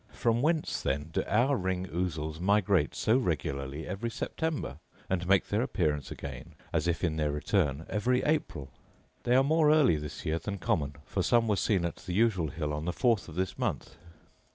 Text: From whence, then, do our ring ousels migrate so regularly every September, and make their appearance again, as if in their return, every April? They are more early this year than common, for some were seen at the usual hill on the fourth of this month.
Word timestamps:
From 0.09 0.41
whence, 0.41 0.81
then, 0.81 1.11
do 1.13 1.23
our 1.27 1.55
ring 1.55 1.85
ousels 1.85 2.39
migrate 2.39 2.95
so 2.95 3.17
regularly 3.19 3.85
every 3.87 4.09
September, 4.09 4.79
and 5.07 5.27
make 5.27 5.49
their 5.49 5.61
appearance 5.61 6.09
again, 6.09 6.55
as 6.73 6.87
if 6.87 7.03
in 7.03 7.17
their 7.17 7.31
return, 7.31 7.85
every 7.87 8.23
April? 8.23 8.71
They 9.25 9.35
are 9.35 9.43
more 9.43 9.69
early 9.71 9.97
this 9.97 10.25
year 10.25 10.39
than 10.39 10.57
common, 10.57 10.95
for 11.05 11.21
some 11.21 11.47
were 11.47 11.55
seen 11.55 11.85
at 11.85 11.97
the 11.97 12.13
usual 12.13 12.47
hill 12.47 12.73
on 12.73 12.85
the 12.85 12.91
fourth 12.93 13.29
of 13.29 13.35
this 13.35 13.59
month. 13.59 13.95